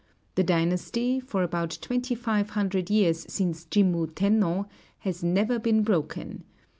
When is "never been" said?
5.23-5.83